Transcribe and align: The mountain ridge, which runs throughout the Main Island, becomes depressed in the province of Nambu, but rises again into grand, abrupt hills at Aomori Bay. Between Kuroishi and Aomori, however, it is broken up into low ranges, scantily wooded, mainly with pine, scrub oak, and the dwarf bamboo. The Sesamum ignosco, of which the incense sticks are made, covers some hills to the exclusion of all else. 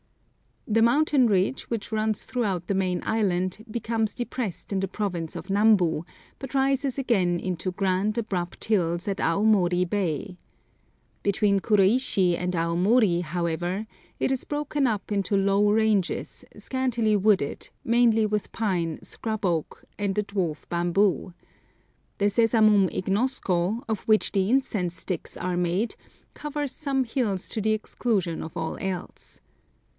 The 0.67 0.81
mountain 0.81 1.27
ridge, 1.27 1.63
which 1.69 1.91
runs 1.91 2.23
throughout 2.23 2.65
the 2.67 2.73
Main 2.73 3.01
Island, 3.05 3.65
becomes 3.69 4.13
depressed 4.15 4.71
in 4.71 4.79
the 4.79 4.87
province 4.87 5.35
of 5.35 5.49
Nambu, 5.49 6.05
but 6.39 6.55
rises 6.55 6.97
again 6.97 7.39
into 7.39 7.71
grand, 7.73 8.17
abrupt 8.17 8.63
hills 8.65 9.07
at 9.07 9.17
Aomori 9.17 9.87
Bay. 9.87 10.37
Between 11.23 11.59
Kuroishi 11.59 12.35
and 12.35 12.53
Aomori, 12.53 13.21
however, 13.21 13.85
it 14.19 14.31
is 14.31 14.45
broken 14.45 14.87
up 14.87 15.11
into 15.11 15.35
low 15.35 15.69
ranges, 15.69 16.45
scantily 16.55 17.15
wooded, 17.15 17.69
mainly 17.83 18.25
with 18.25 18.51
pine, 18.51 19.03
scrub 19.03 19.45
oak, 19.45 19.83
and 19.99 20.15
the 20.15 20.23
dwarf 20.23 20.67
bamboo. 20.69 21.33
The 22.17 22.25
Sesamum 22.25 22.89
ignosco, 22.95 23.83
of 23.89 23.99
which 24.01 24.31
the 24.31 24.49
incense 24.49 24.95
sticks 24.95 25.37
are 25.37 25.57
made, 25.57 25.95
covers 26.33 26.71
some 26.71 27.03
hills 27.03 27.49
to 27.49 27.61
the 27.61 27.73
exclusion 27.73 28.41
of 28.41 28.55
all 28.57 28.77
else. 28.77 29.41